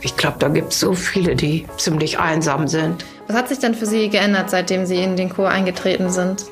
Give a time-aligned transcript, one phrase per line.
[0.00, 3.04] Ich glaube, da gibt es so viele, die ziemlich einsam sind.
[3.28, 6.44] Was hat sich denn für Sie geändert, seitdem Sie in den Chor eingetreten sind?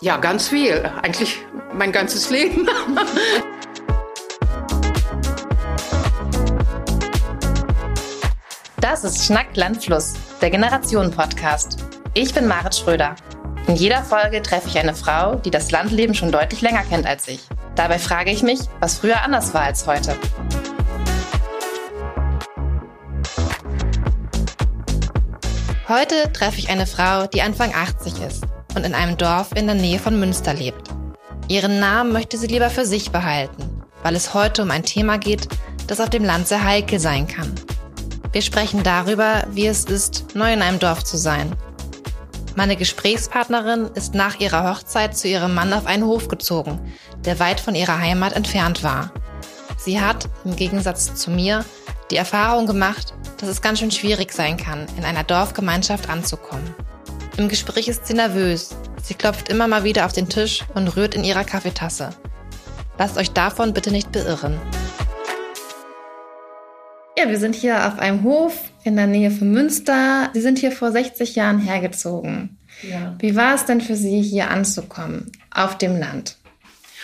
[0.00, 0.90] Ja, ganz viel.
[1.02, 1.38] Eigentlich
[1.74, 2.68] mein ganzes Leben.
[8.80, 11.84] Das ist Schnack Land Fluss, der Generationen-Podcast.
[12.14, 13.16] Ich bin Marit Schröder.
[13.66, 17.28] In jeder Folge treffe ich eine Frau, die das Landleben schon deutlich länger kennt als
[17.28, 17.46] ich.
[17.74, 20.16] Dabei frage ich mich, was früher anders war als heute.
[25.88, 28.44] Heute treffe ich eine Frau, die Anfang 80 ist
[28.76, 30.90] und in einem Dorf in der Nähe von Münster lebt.
[31.48, 35.48] Ihren Namen möchte sie lieber für sich behalten, weil es heute um ein Thema geht,
[35.86, 37.54] das auf dem Land sehr heikel sein kann.
[38.32, 41.56] Wir sprechen darüber, wie es ist, neu in einem Dorf zu sein.
[42.54, 46.78] Meine Gesprächspartnerin ist nach ihrer Hochzeit zu ihrem Mann auf einen Hof gezogen,
[47.24, 49.10] der weit von ihrer Heimat entfernt war.
[49.78, 51.64] Sie hat, im Gegensatz zu mir,
[52.10, 56.74] die Erfahrung gemacht, dass es ganz schön schwierig sein kann, in einer Dorfgemeinschaft anzukommen.
[57.36, 58.76] Im Gespräch ist sie nervös.
[59.02, 62.10] Sie klopft immer mal wieder auf den Tisch und rührt in ihrer Kaffeetasse.
[62.98, 64.58] Lasst euch davon bitte nicht beirren.
[67.16, 70.30] Ja, wir sind hier auf einem Hof in der Nähe von Münster.
[70.34, 72.58] Sie sind hier vor 60 Jahren hergezogen.
[72.82, 73.16] Ja.
[73.18, 76.36] Wie war es denn für Sie, hier anzukommen, auf dem Land?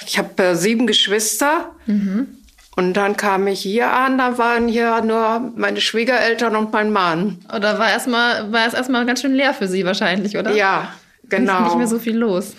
[0.07, 1.73] Ich habe äh, sieben Geschwister.
[1.87, 2.29] Mhm.
[2.77, 7.39] Und dann kam ich hier an, da waren hier nur meine Schwiegereltern und mein Mann.
[7.55, 10.53] Oder war erstmal war es erstmal ganz schön leer für Sie wahrscheinlich, oder?
[10.55, 10.93] Ja,
[11.25, 11.65] genau.
[11.65, 12.55] Nicht mehr so viel los.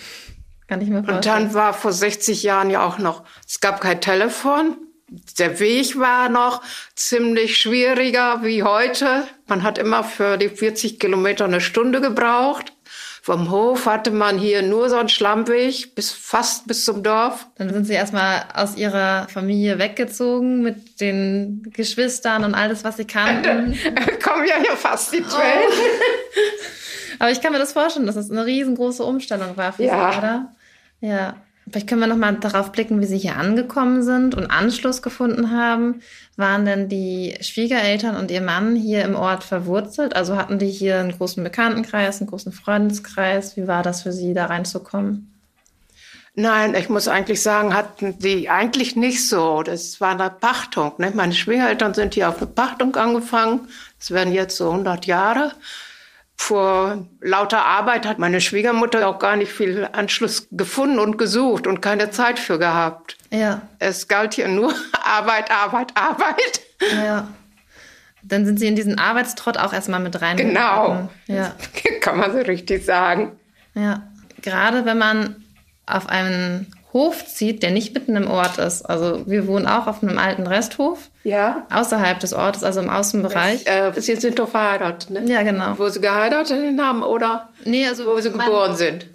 [0.67, 1.17] Kann ich mir vorstellen.
[1.17, 4.77] Und dann war vor 60 Jahren ja auch noch, es gab kein Telefon.
[5.37, 6.61] Der Weg war noch
[6.95, 9.27] ziemlich schwieriger wie heute.
[9.47, 12.73] Man hat immer für die 40 Kilometer eine Stunde gebraucht.
[13.25, 17.47] Vom Hof hatte man hier nur so einen Schlammweg bis fast bis zum Dorf.
[17.55, 23.05] Dann sind Sie erstmal aus Ihrer Familie weggezogen mit den Geschwistern und alles, was Sie
[23.05, 23.75] kannten.
[24.23, 25.71] Kommen ja hier fast die Tränen.
[25.71, 27.15] Oh.
[27.17, 30.11] Aber ich kann mir das vorstellen, dass das eine riesengroße Umstellung war für ja.
[30.11, 30.55] Sie, oder?
[31.01, 31.35] Ja.
[31.69, 35.51] Vielleicht können wir noch mal darauf blicken, wie Sie hier angekommen sind und Anschluss gefunden
[35.51, 36.01] haben.
[36.37, 40.15] Waren denn die Schwiegereltern und Ihr Mann hier im Ort verwurzelt?
[40.15, 43.57] Also hatten die hier einen großen Bekanntenkreis, einen großen Freundeskreis?
[43.57, 45.31] Wie war das für Sie, da reinzukommen?
[46.35, 49.63] Nein, ich muss eigentlich sagen, hatten die eigentlich nicht so.
[49.63, 50.91] Das war eine Pachtung.
[50.97, 51.11] Ne?
[51.15, 53.69] Meine Schwiegereltern sind hier auf eine Pachtung angefangen.
[53.97, 55.53] Das werden jetzt so 100 Jahre
[56.37, 61.81] vor lauter Arbeit hat meine Schwiegermutter auch gar nicht viel Anschluss gefunden und gesucht und
[61.81, 63.17] keine Zeit für gehabt.
[63.31, 63.61] Ja.
[63.79, 64.73] Es galt hier nur
[65.03, 66.61] Arbeit, Arbeit, Arbeit.
[67.03, 67.27] Ja.
[68.21, 70.37] Dann sind Sie in diesen Arbeitstrott auch erstmal mit rein.
[70.37, 71.09] Genau.
[71.27, 71.55] Ja.
[72.01, 73.39] Kann man so richtig sagen.
[73.73, 74.03] Ja.
[74.41, 75.43] Gerade wenn man
[75.85, 78.83] auf einen Hof zieht, der nicht mitten im Ort ist.
[78.83, 81.09] Also wir wohnen auch auf einem alten Resthof.
[81.25, 81.67] Ja.
[81.69, 83.65] Außerhalb des Ortes, also im Außenbereich.
[83.65, 85.25] Das, äh, Sie sind doch verheiratet, ne?
[85.25, 85.73] Ja, genau.
[85.77, 89.07] Wo Sie geheiratet haben oder nee, also wo Sie geboren sind?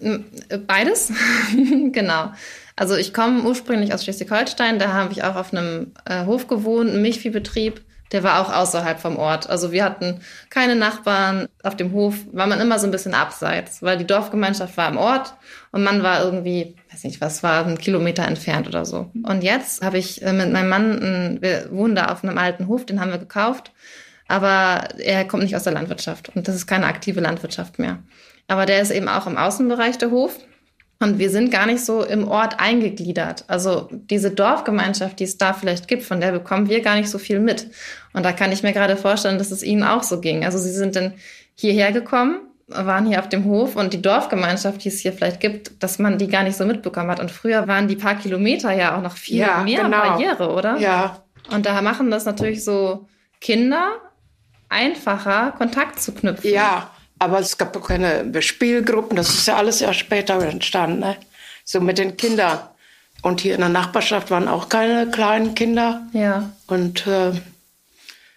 [0.67, 1.11] Beides,
[1.93, 2.33] genau.
[2.77, 6.91] Also ich komme ursprünglich aus Schleswig-Holstein, da habe ich auch auf einem äh, Hof gewohnt,
[6.91, 7.81] ein Milchviehbetrieb.
[8.13, 9.49] Der war auch außerhalb vom Ort.
[9.49, 11.49] Also wir hatten keine Nachbarn.
[11.63, 14.97] Auf dem Hof war man immer so ein bisschen abseits, weil die Dorfgemeinschaft war im
[14.97, 15.35] Ort
[15.71, 19.11] und man war irgendwie, weiß nicht, was war, ein Kilometer entfernt oder so.
[19.23, 22.85] Und jetzt habe ich äh, mit meinem Mann, wir wohnen da auf einem alten Hof,
[22.85, 23.73] den haben wir gekauft.
[24.27, 27.99] Aber er kommt nicht aus der Landwirtschaft und das ist keine aktive Landwirtschaft mehr.
[28.47, 30.39] Aber der ist eben auch im Außenbereich der Hof
[31.03, 33.45] und wir sind gar nicht so im Ort eingegliedert.
[33.49, 37.19] Also diese Dorfgemeinschaft, die es da vielleicht gibt, von der bekommen wir gar nicht so
[37.19, 37.69] viel mit.
[38.13, 40.45] Und da kann ich mir gerade vorstellen, dass es Ihnen auch so ging.
[40.45, 41.15] Also Sie sind dann
[41.55, 45.83] hierher gekommen, waren hier auf dem Hof und die Dorfgemeinschaft, die es hier vielleicht gibt,
[45.83, 47.19] dass man die gar nicht so mitbekommen hat.
[47.19, 50.03] Und früher waren die paar Kilometer ja auch noch viel ja, mehr genau.
[50.03, 50.77] Barriere, oder?
[50.77, 51.25] Ja.
[51.51, 53.09] Und da machen das natürlich so
[53.41, 53.93] Kinder
[54.69, 56.53] einfacher, Kontakt zu knüpfen.
[56.53, 56.91] Ja,
[57.21, 61.17] aber es gab auch keine Spielgruppen, das ist ja alles ja später entstanden, ne?
[61.65, 62.59] so mit den Kindern.
[63.23, 66.07] Und hier in der Nachbarschaft waren auch keine kleinen Kinder.
[66.15, 66.51] Ja.
[66.67, 67.33] Und äh,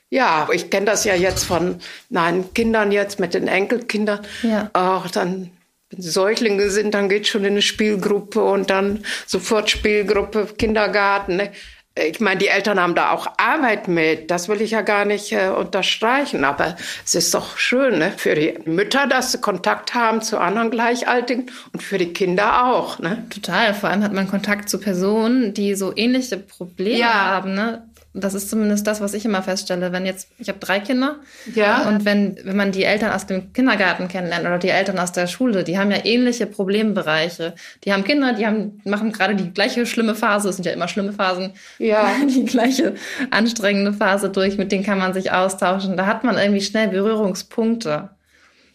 [0.10, 4.20] ja, ich kenne das ja jetzt von meinen Kindern jetzt mit den Enkelkindern.
[4.42, 4.70] Ja.
[4.74, 5.52] Auch dann,
[5.90, 11.38] wenn sie Säuglinge sind, dann geht schon in eine Spielgruppe und dann sofort Spielgruppe, Kindergarten.
[11.38, 11.52] Ne?
[11.96, 14.32] Ich meine, die Eltern haben da auch Arbeit mit.
[14.32, 16.44] Das will ich ja gar nicht äh, unterstreichen.
[16.44, 16.76] Aber
[17.06, 18.12] es ist doch schön ne?
[18.18, 22.98] für die Mütter, dass sie Kontakt haben zu anderen Gleichaltrigen und für die Kinder auch.
[22.98, 23.26] Ne?
[23.30, 23.76] Total.
[23.76, 27.14] Vor allem hat man Kontakt zu Personen, die so ähnliche Probleme Ja.
[27.14, 27.54] haben.
[27.54, 27.84] Ne?
[28.16, 29.92] Das ist zumindest das, was ich immer feststelle.
[29.92, 31.16] Wenn jetzt, ich habe drei Kinder.
[31.56, 31.88] Ja.
[31.88, 35.26] Und wenn, wenn man die Eltern aus dem Kindergarten kennenlernt oder die Eltern aus der
[35.26, 37.56] Schule, die haben ja ähnliche Problembereiche.
[37.84, 40.88] Die haben Kinder, die haben, machen gerade die gleiche schlimme Phase, es sind ja immer
[40.88, 42.12] schlimme Phasen, Ja.
[42.28, 42.94] die gleiche
[43.32, 45.98] anstrengende Phase durch, mit denen kann man sich austauschen.
[45.98, 48.10] Da hat man irgendwie schnell Berührungspunkte.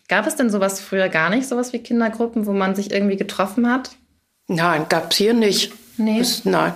[0.09, 3.71] Gab es denn sowas früher gar nicht, sowas wie Kindergruppen, wo man sich irgendwie getroffen
[3.71, 3.91] hat?
[4.49, 5.73] Nein, gab's hier nicht.
[5.97, 6.21] Nee.
[6.21, 6.73] Ist, nein.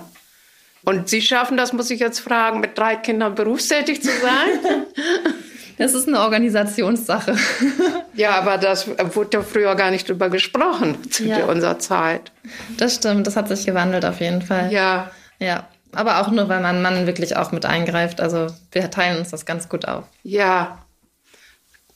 [0.84, 4.84] Und Sie schaffen das, muss ich jetzt fragen, mit drei Kindern berufstätig zu sein?
[5.78, 7.34] Das ist eine Organisationssache.
[8.14, 11.46] ja, aber das wurde ja früher gar nicht drüber gesprochen zu Ja.
[11.46, 12.30] unserer Zeit.
[12.76, 14.70] Das stimmt, das hat sich gewandelt auf jeden Fall.
[14.70, 18.20] Ja, Ja, aber auch nur, weil mein Mann wirklich auch mit eingreift.
[18.20, 20.04] Also wir teilen uns das ganz gut auf.
[20.22, 20.78] ja.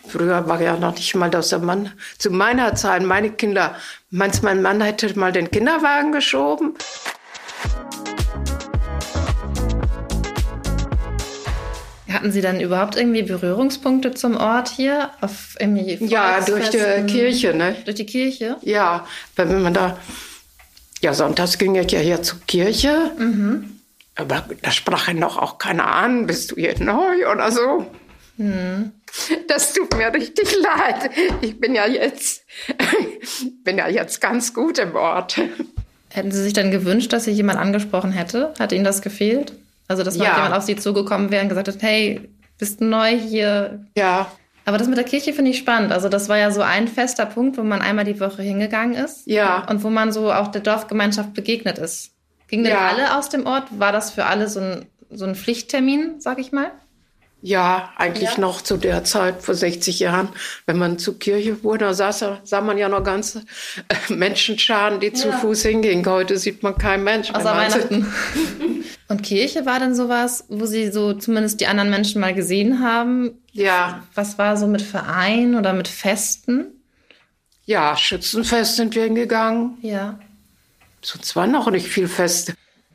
[0.08, 3.74] Früher war ja noch nicht mal, dass der Mann, zu meiner Zeit, meine Kinder,
[4.10, 6.74] meinst du, mein Mann hätte mal den Kinderwagen geschoben?
[12.16, 15.10] Hatten Sie dann überhaupt irgendwie Berührungspunkte zum Ort hier?
[15.20, 15.54] Auf
[16.08, 16.78] Ja, durch die?
[17.06, 17.76] Kirche, ne?
[17.84, 18.56] Durch die Kirche?
[18.62, 19.98] Ja, weil wenn man da,
[21.02, 23.10] ja, sonntags ging ich ja hier zur Kirche,
[24.14, 27.84] aber da sprach ja noch auch keiner an, bist du hier neu oder so.
[29.46, 31.10] Das tut mir richtig leid.
[31.42, 32.44] Ich bin ja jetzt,
[33.64, 35.38] bin ja jetzt ganz gut im Ort.
[36.08, 38.54] Hätten Sie sich dann gewünscht, dass Sie jemand angesprochen hätte?
[38.58, 39.52] Hat Ihnen das gefehlt?
[39.88, 40.34] Also, dass mal Ja.
[40.36, 42.28] jemand auf Sie zugekommen wäre und gesagt hat, hey,
[42.58, 43.84] bist du neu hier?
[43.96, 44.26] Ja,
[44.68, 45.92] Aber das mit der Kirche finde ich spannend.
[45.92, 49.24] Also, das war ja so ein fester Punkt, wo man einmal die Woche hingegangen ist.
[49.28, 49.64] Ja.
[49.70, 52.10] Und wo man so auch der Dorfgemeinschaft begegnet ist.
[52.48, 52.88] Gingen denn Ja.
[52.88, 53.64] alle aus dem Ort?
[53.78, 56.72] War das für alle so ein, so ein Pflichttermin, sag ich mal?
[57.42, 58.40] Ja, eigentlich Ja.
[58.40, 60.28] noch zu der Zeit vor 60 Jahren,
[60.66, 63.42] wenn man zur Kirche wurde, da saß, sah man ja noch ganze
[63.88, 65.38] äh, Menschenscharen, die zu Ja.
[65.38, 66.04] Fuß hingingen.
[66.06, 67.30] Heute sieht man keinen Mensch.
[67.30, 68.12] Außer Weihnachten.
[69.08, 73.38] Und Kirche war denn sowas, wo Sie so zumindest die anderen Menschen mal gesehen haben?
[73.52, 76.66] Ja, Was war so mit Vereinen oder mit Festen?
[77.68, 79.76] ja, Schützenfest sind wir hingegangen.
[79.82, 80.18] Ja.
[81.02, 82.54] Sonst waren noch nicht viel Feste.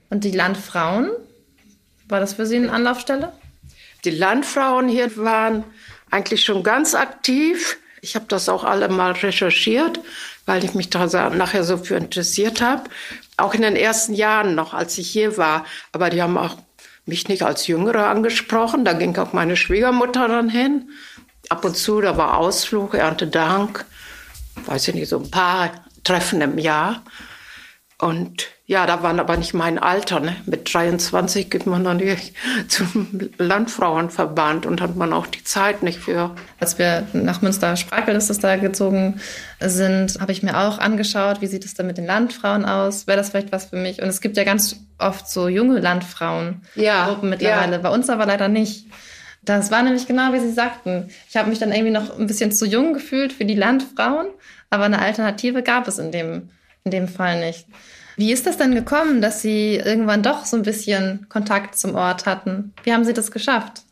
[0.10, 1.10] Und die Landfrauen?
[2.10, 3.32] War das für Sie eine Anlaufstelle?
[4.04, 5.64] Die Landfrauen hier waren
[6.10, 7.78] eigentlich schon ganz aktiv.
[8.02, 10.00] Ich habe das auch alle mal recherchiert,
[10.46, 12.90] weil ich mich da nachher so für interessiert habe.
[13.38, 15.66] Auch in den ersten Jahren noch, als ich hier war.
[15.92, 16.58] Aber die haben auch
[17.06, 18.86] mich nicht als Jüngere angesprochen.
[18.86, 20.90] Da ging auch meine Schwiegermutter dann hin.
[21.50, 23.86] Ab und zu, da war Ausflug, Erntedank.
[24.66, 25.72] Weiß ich nicht, so ein paar
[26.04, 27.04] Treffen im Jahr.
[28.02, 30.20] Und ja, da waren aber nicht mein Alter.
[30.22, 30.36] Ne?
[30.48, 32.34] Mit 23 geht man dann nicht
[32.68, 36.32] zum Landfrauenverband und hat man auch die Zeit nicht für.
[36.60, 39.20] Als wir nach Münster Sprakel ist das da gezogen
[39.60, 43.06] sind, habe ich mir auch angeschaut, wie sieht es da mit den Landfrauen aus?
[43.06, 44.02] Wäre das vielleicht was für mich?
[44.02, 47.74] Und es gibt ja ganz oft so junge Landfrauen Ja, Gruppen mittlerweile.
[47.74, 47.78] ja.
[47.78, 48.88] Bei uns aber leider nicht.
[49.44, 51.10] Das war nämlich genau, wie Sie sagten.
[51.30, 54.28] Ich habe mich dann irgendwie noch ein bisschen zu jung gefühlt für die Landfrauen,
[54.72, 56.50] aber eine Alternative gab es in dem,
[56.84, 57.66] in dem Fall nicht.
[58.18, 62.26] Wie ist das denn gekommen, dass Sie irgendwann doch so ein bisschen Kontakt zum Ort
[62.26, 62.74] hatten?
[62.84, 63.84] Wie haben Sie das geschafft?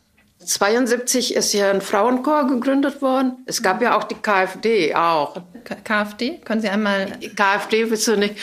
[0.44, 3.36] 72 ist hier ein Frauenchor gegründet worden.
[3.44, 5.36] Es gab ja auch die KfD auch.
[5.64, 6.38] K KfD?
[6.38, 8.36] Können Sie einmal KfD bist du nicht.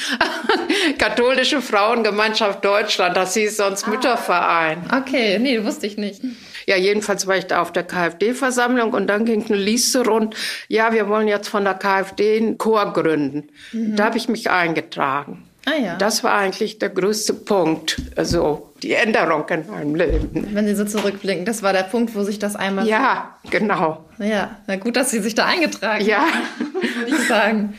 [0.99, 4.83] Katholische Frauengemeinschaft Deutschland, das hieß sonst Mütterverein.
[4.95, 6.21] Okay, nee, wusste ich nicht.
[6.67, 10.35] Ja, jedenfalls war ich da auf der KfD-Versammlung und dann ging eine Liste rund.
[10.67, 13.49] Ja, wir wollen jetzt von der KfD einen Chor gründen.
[13.71, 15.47] Da habe ich mich eingetragen.
[15.65, 15.95] Ah ja.
[15.97, 20.47] Das war eigentlich der größte Punkt, also die Änderung in meinem Leben.
[20.53, 22.87] Wenn Sie so zurückblicken, das war der Punkt, wo sich das einmal.
[22.87, 24.05] Ja, genau.
[24.17, 27.75] Ja, na gut, dass Sie sich da eingetragen Ja, haben, würde ich sagen.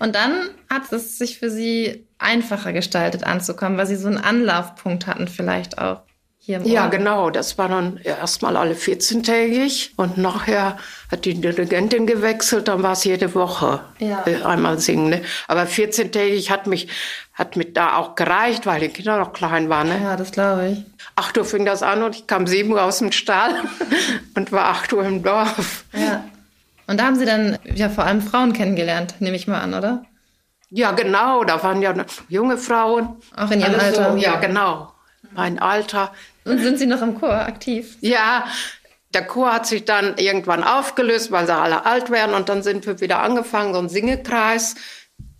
[0.00, 0.32] Und dann
[0.68, 5.78] hat es sich für Sie einfacher gestaltet anzukommen, weil Sie so einen Anlaufpunkt hatten, vielleicht
[5.78, 6.00] auch
[6.46, 7.30] ja, genau.
[7.30, 10.78] Das war dann erstmal alle 14-tägig und nachher
[11.10, 14.24] hat die Dirigentin gewechselt, dann war es jede Woche Ja.
[14.26, 15.10] äh, einmal singen.
[15.10, 15.22] Ne?
[15.48, 16.88] Aber 14-tägig hat mich,
[17.34, 19.88] hat mich da auch gereicht, weil die Kinder noch klein waren.
[19.88, 20.00] Ne?
[20.02, 20.84] Ja, das glaube ich.
[21.16, 23.54] 8 Uhr fing das an und ich kam 7 Uhr aus dem Stall
[24.34, 25.84] und war 8 Uhr im Dorf.
[25.92, 26.24] Ja.
[26.86, 30.04] Und da haben Sie dann ja vor allem Frauen kennengelernt, nehme ich mal an, oder?
[30.70, 31.94] Ja, genau, da waren ja
[32.28, 33.16] junge Frauen.
[33.36, 34.12] Auch in Ihrem Alter.
[34.12, 34.89] So, ja, genau.
[35.32, 36.12] Mein Alter.
[36.44, 37.96] Und sind Sie noch im Chor aktiv?
[38.00, 38.46] Ja,
[39.14, 42.34] der Chor hat sich dann irgendwann aufgelöst, weil sie alle alt werden.
[42.34, 44.76] Und dann sind wir wieder angefangen, so ein Singekreis.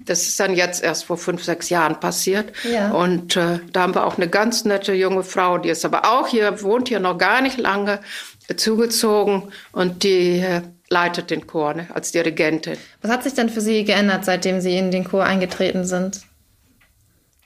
[0.00, 2.52] Das ist dann jetzt erst vor fünf, sechs Jahren passiert.
[2.64, 2.90] Ja.
[2.90, 6.26] Und äh, da haben wir auch eine ganz nette junge Frau, die ist aber auch
[6.26, 8.00] hier, wohnt hier noch gar nicht lange,
[8.49, 9.52] äh, zugezogen.
[9.73, 12.76] Und die äh, leitet den Chor ne, als Dirigentin.
[13.02, 16.23] Was hat sich denn für Sie geändert, seitdem Sie in den Chor eingetreten sind?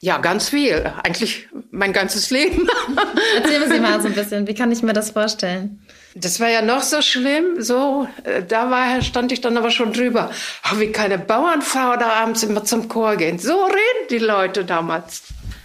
[0.04, 0.92] Ja, ganz viel.
[1.02, 2.68] Eigentlich mein ganzes Leben.
[3.36, 5.82] Erzählen Sie mal so ein bisschen, wie kann ich mir das vorstellen?
[6.14, 7.62] Das war ja noch so schlimm.
[7.62, 10.30] So, äh, da war, stand ich dann aber schon drüber.
[10.70, 13.38] Oh, wie keine Bauernfrau da abends immer zum Chor gehen.
[13.38, 15.22] So reden die Leute damals.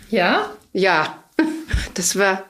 [0.10, 0.50] Ja?
[0.72, 1.22] Ja,
[1.96, 2.46] das war.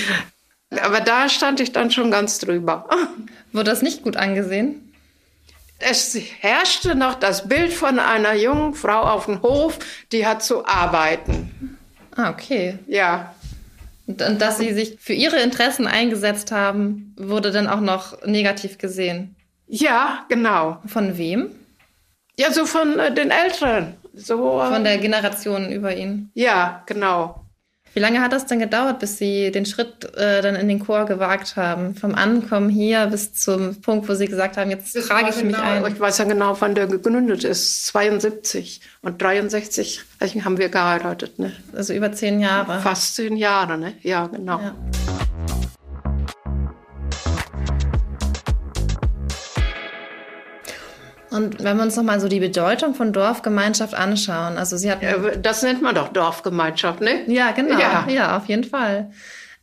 [0.70, 2.88] aber da stand ich dann schon ganz drüber.
[3.52, 4.83] Wurde das nicht gut angesehen?
[5.86, 9.78] Es herrschte noch das Bild von einer jungen Frau auf dem Hof,
[10.12, 11.78] die hat zu arbeiten.
[12.16, 12.78] Ah, okay.
[12.86, 13.34] Ja.
[14.06, 18.78] Und, und dass sie sich für ihre Interessen eingesetzt haben, wurde dann auch noch negativ
[18.78, 19.36] gesehen.
[19.66, 20.78] Ja, genau.
[20.86, 21.50] Von wem?
[22.38, 23.94] Ja, so von äh, den Älteren.
[24.14, 26.30] So, äh, Von der Generation über ihn.
[26.34, 27.43] ja, genau.
[27.94, 31.06] Wie lange hat das denn gedauert, bis Sie den Schritt äh, dann in den Chor
[31.06, 31.94] gewagt haben?
[31.94, 35.54] Vom Ankommen hier bis zum Punkt, wo Sie gesagt haben, jetzt Das trage ich mich
[35.54, 35.92] genau, ein.
[35.92, 37.86] Ich weiß ja genau, wann der gegründet ist.
[37.86, 40.02] 72 und 63
[40.44, 41.38] haben wir geheiratet.
[41.38, 41.52] Ne?
[41.72, 42.80] Also über zehn Jahre.
[42.80, 43.94] Fast zehn Jahre, ne?
[44.02, 44.58] Ja, genau.
[44.58, 44.74] Ja.
[51.34, 55.16] Und wenn wir uns nochmal so die Bedeutung von Dorfgemeinschaft anschauen, also Sie hatten Ja,
[55.36, 57.24] Das nennt man doch Dorfgemeinschaft, ne?
[57.26, 57.78] Ja, genau.
[57.78, 58.06] Ja.
[58.08, 59.10] Ja, auf jeden Fall.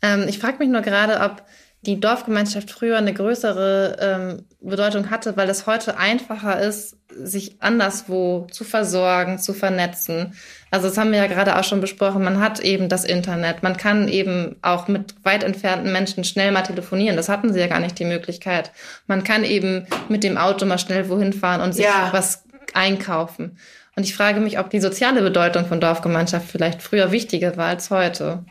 [0.02, 1.44] Ähm, ich frage mich nur gerade, ob
[1.84, 8.48] die Dorfgemeinschaft früher eine größere ähm, Bedeutung hatte, weil es heute einfacher ist, sich anderswo
[8.52, 10.34] zu versorgen, zu vernetzen.
[10.74, 12.24] Also das haben wir ja gerade auch schon besprochen.
[12.24, 13.62] Man hat eben das Internet.
[13.62, 17.18] Man kann eben auch mit weit entfernten Menschen schnell mal telefonieren.
[17.18, 18.72] Das hatten sie ja gar nicht die Möglichkeit.
[19.06, 22.10] Man kann eben mit dem Auto mal schnell wohin fahren und sich Ja.
[22.14, 23.58] was einkaufen.
[23.98, 27.90] Und ich frage mich, ob die soziale Bedeutung von Dorfgemeinschaft vielleicht früher wichtiger war als
[27.90, 28.46] heute.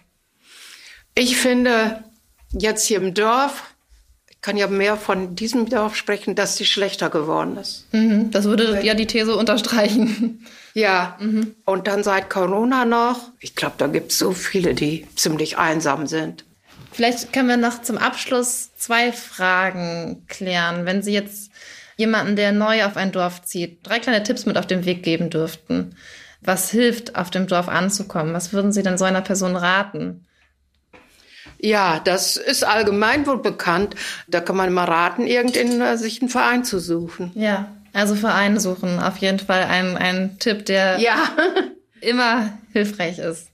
[1.14, 2.04] Ich finde,
[2.52, 3.62] jetzt hier im Dorf,
[4.42, 7.86] kann ja mehr von diesem Dorf sprechen, dass sie schlechter geworden ist.
[7.92, 10.46] Mhm, das würde ja die These unterstreichen.
[10.72, 11.18] Ja,
[11.64, 16.06] und dann seit Corona noch, ich glaube, da gibt es so viele, die ziemlich einsam
[16.06, 16.44] sind.
[16.92, 20.86] Vielleicht können wir noch zum Abschluss zwei Fragen klären.
[20.86, 21.50] Wenn Sie jetzt
[21.96, 25.28] jemanden, der neu auf ein Dorf zieht, drei kleine Tipps mit auf den Weg geben
[25.28, 25.96] dürften.
[26.40, 28.32] Was hilft, auf dem Dorf anzukommen?
[28.32, 30.24] Was würden Sie denn so einer Person raten?
[31.62, 33.94] Ja, das ist allgemein wohl bekannt.
[34.28, 37.32] Da kann man mal raten, irgendeinen äh, sich einen Verein zu suchen.
[37.34, 39.00] Ja, also Vereine suchen.
[39.00, 41.16] Auf jeden Fall ein, ein Tipp, der Ja,
[42.00, 43.48] immer hilfreich ist.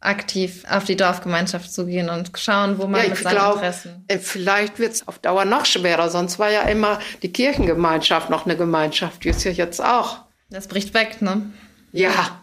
[0.00, 4.04] Aktiv auf die Dorfgemeinschaft zu gehen und schauen, wo man ja mit seinen glaube, Interessen.
[4.20, 6.10] vielleicht wird es auf Dauer noch schwerer.
[6.10, 9.24] Sonst war ja immer die Kirchengemeinschaft noch eine Gemeinschaft.
[9.24, 10.18] Die ist ja jetzt auch.
[10.50, 11.50] Das bricht weg, ne?
[11.94, 12.42] Ja,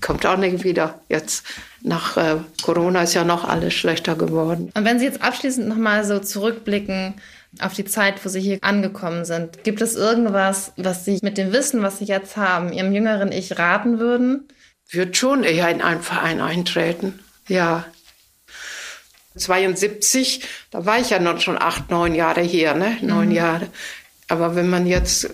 [0.00, 1.00] kommt auch nicht wieder.
[1.08, 1.44] Jetzt
[1.80, 4.70] nach äh, Corona ist ja noch alles schlechter geworden.
[4.76, 7.14] Und wenn Sie jetzt abschließend nochmal so zurückblicken
[7.58, 11.52] auf die Zeit, wo Sie hier angekommen sind, gibt es irgendwas, was Sie mit dem
[11.52, 14.46] Wissen, was Sie jetzt haben, Ihrem jüngeren Ich raten würden?
[14.88, 17.18] Würde schon eher in einen Verein eintreten.
[17.48, 17.84] Ja.
[19.34, 22.98] 72, da war ich ja noch schon acht, neun Jahre hier, ne?
[23.00, 23.66] Neun Jahre.
[24.28, 25.28] Aber wenn man jetzt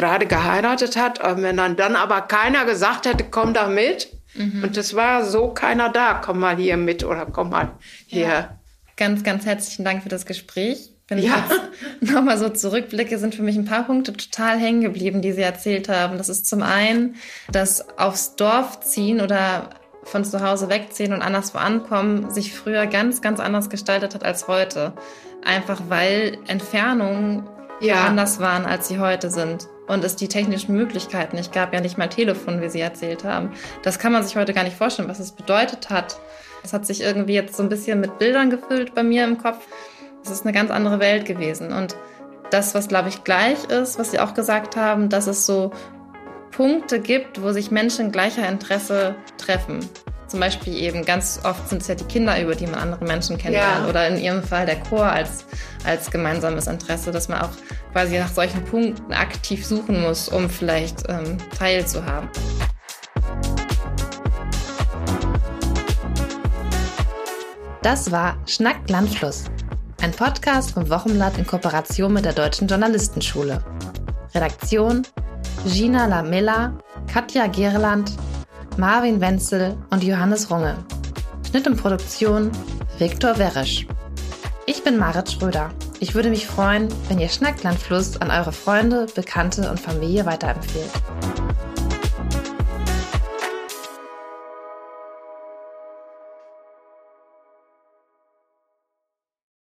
[0.00, 4.08] gerade geheiratet hat, äh, wenn dann, dann aber keiner gesagt hätte, komm da mit,
[4.62, 7.72] und es war so keiner da, komm mal hier mit oder komm mal
[8.06, 8.56] hier.
[8.96, 10.92] Ganz, ganz herzlichen Dank für das Gespräch.
[11.08, 11.44] Wenn Ja.
[11.48, 11.60] ich jetzt
[12.14, 15.88] nochmal so zurückblicke, sind für mich ein paar Punkte total hängen geblieben, die Sie erzählt
[15.88, 16.16] haben.
[16.16, 17.16] Das ist zum einen
[17.50, 19.70] das aufs Dorf ziehen oder
[20.04, 24.46] von zu Hause wegziehen und anderswo ankommen, sich früher ganz, ganz anders gestaltet hat als
[24.46, 24.92] heute.
[25.44, 27.48] Einfach weil Entfernungen
[27.80, 28.04] Ja.
[28.04, 29.66] anders waren, als sie heute sind.
[29.86, 33.50] Und es die technischen Möglichkeiten nicht gab, ja nicht mal Telefon, wie Sie erzählt haben.
[33.82, 36.18] Das kann man sich heute gar nicht vorstellen, was es bedeutet hat.
[36.62, 39.66] Das hat sich irgendwie jetzt so ein bisschen mit Bildern gefüllt bei mir im Kopf.
[40.22, 41.72] Es ist eine ganz andere Welt gewesen.
[41.72, 41.96] Und
[42.50, 45.72] das, was glaube ich gleich ist, was Sie auch gesagt haben, dass es so
[46.50, 49.80] Punkte gibt, wo sich Menschen gleicher Interesse treffen.
[50.30, 53.36] Zum Beispiel eben ganz oft sind es ja die Kinder, über die man andere Menschen
[53.36, 53.82] kennenlernt.
[53.82, 53.88] Ja.
[53.88, 55.44] Oder in ihrem Fall der Chor als,
[55.84, 57.50] als gemeinsames Interesse, dass man auch
[57.90, 62.28] quasi nach solchen Punkten aktiv suchen muss, um vielleicht ähm, teilzuhaben.
[67.82, 69.46] Das war Schnack Landfluss,
[70.00, 73.64] ein Podcast vom Wochenblatt in Kooperation mit der Deutschen Journalistenschule.
[74.32, 75.02] Redaktion
[75.66, 76.78] Gina Lamella,
[77.12, 78.12] Katja Gerland,
[78.76, 80.76] Marvin Wenzel und Johannes Runge.
[81.48, 82.50] Schnitt und Produktion
[82.98, 83.86] Viktor Weresch.
[84.66, 85.70] Ich bin Marit Schröder.
[85.98, 90.90] Ich würde mich freuen, wenn ihr Schnack Landfluss an eure Freunde, Bekannte und Familie weiterempfehlt.